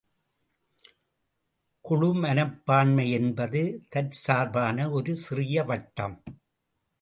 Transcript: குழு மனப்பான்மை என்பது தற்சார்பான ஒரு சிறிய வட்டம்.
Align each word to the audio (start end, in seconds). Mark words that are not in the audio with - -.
குழு 1.85 2.09
மனப்பான்மை 2.13 3.11
என்பது 3.11 3.61
தற்சார்பான 3.89 4.89
ஒரு 4.91 5.15
சிறிய 5.15 5.63
வட்டம். 5.63 6.17